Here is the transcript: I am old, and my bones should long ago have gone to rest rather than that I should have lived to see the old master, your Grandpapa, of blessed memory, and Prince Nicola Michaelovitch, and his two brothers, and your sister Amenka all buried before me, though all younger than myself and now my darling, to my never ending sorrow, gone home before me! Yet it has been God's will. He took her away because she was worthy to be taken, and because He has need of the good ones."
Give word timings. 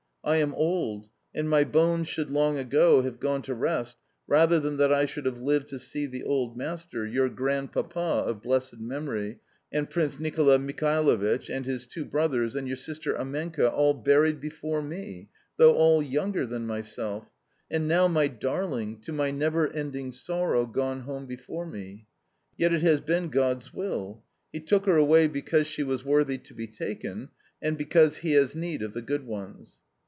I 0.23 0.35
am 0.35 0.53
old, 0.53 1.09
and 1.33 1.49
my 1.49 1.63
bones 1.63 2.07
should 2.07 2.29
long 2.29 2.55
ago 2.59 3.01
have 3.01 3.19
gone 3.19 3.41
to 3.41 3.55
rest 3.55 3.97
rather 4.27 4.59
than 4.59 4.77
that 4.77 4.93
I 4.93 5.07
should 5.07 5.25
have 5.25 5.39
lived 5.41 5.67
to 5.69 5.79
see 5.79 6.05
the 6.05 6.21
old 6.23 6.55
master, 6.55 7.07
your 7.07 7.27
Grandpapa, 7.27 7.99
of 8.27 8.43
blessed 8.43 8.77
memory, 8.77 9.39
and 9.71 9.89
Prince 9.89 10.19
Nicola 10.19 10.59
Michaelovitch, 10.59 11.49
and 11.49 11.65
his 11.65 11.87
two 11.87 12.05
brothers, 12.05 12.55
and 12.55 12.67
your 12.67 12.77
sister 12.77 13.15
Amenka 13.15 13.71
all 13.71 13.95
buried 13.95 14.39
before 14.39 14.83
me, 14.83 15.29
though 15.57 15.73
all 15.73 16.03
younger 16.03 16.45
than 16.45 16.67
myself 16.67 17.31
and 17.71 17.87
now 17.87 18.07
my 18.07 18.27
darling, 18.27 19.01
to 19.01 19.11
my 19.11 19.31
never 19.31 19.69
ending 19.73 20.11
sorrow, 20.11 20.67
gone 20.67 20.99
home 20.99 21.25
before 21.25 21.65
me! 21.65 22.05
Yet 22.57 22.71
it 22.73 22.83
has 22.83 23.01
been 23.01 23.29
God's 23.29 23.73
will. 23.73 24.21
He 24.53 24.59
took 24.59 24.85
her 24.85 24.97
away 24.97 25.25
because 25.27 25.65
she 25.65 25.81
was 25.81 26.05
worthy 26.05 26.37
to 26.37 26.53
be 26.53 26.67
taken, 26.67 27.29
and 27.59 27.75
because 27.75 28.17
He 28.17 28.33
has 28.33 28.55
need 28.55 28.83
of 28.83 28.93
the 28.93 29.01
good 29.01 29.25
ones." 29.25 29.79